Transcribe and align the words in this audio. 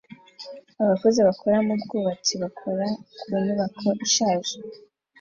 Abakozi 0.83 1.19
bakora 1.27 1.57
mu 1.67 1.73
bwubatsi 1.81 2.33
bakora 2.43 2.85
ku 3.19 3.29
nyubako 3.43 3.87
ishaje 4.05 4.55